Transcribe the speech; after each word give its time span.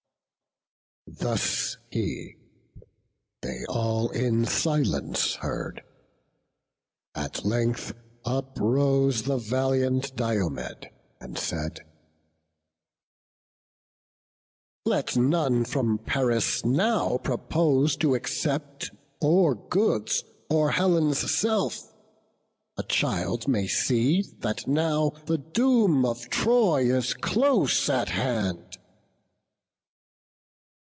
Thus 1.19 1.75
he: 1.89 2.37
they 3.41 3.65
all 3.67 4.09
in 4.11 4.45
silence 4.45 5.35
heard; 5.35 5.83
at 7.13 7.43
length 7.43 7.93
Uprose 8.23 9.23
the 9.23 9.35
valiant 9.37 10.15
Diomed, 10.15 10.89
and 11.19 11.37
said; 11.37 11.81
"Let 14.85 15.17
none 15.17 15.65
from 15.65 15.97
Paris 15.97 16.63
now 16.63 17.17
propose 17.17 17.97
to 17.97 18.15
accept 18.15 18.91
Or 19.19 19.53
goods, 19.55 20.23
or 20.49 20.71
Helen's 20.71 21.29
self; 21.29 21.93
a 22.77 22.83
child 22.83 23.49
may 23.49 23.67
see 23.67 24.21
That 24.39 24.65
now 24.65 25.09
the 25.25 25.37
doom 25.39 26.05
of 26.05 26.29
Troy 26.29 26.89
is 26.95 27.13
close 27.15 27.89
at 27.89 28.09
hand." 28.09 28.77